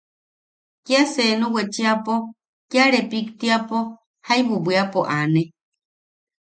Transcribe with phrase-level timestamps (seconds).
[0.85, 2.15] Kia senu wechiapo,
[2.69, 3.77] kia repiktiapo,
[4.25, 5.43] jaibu bwiapo aane.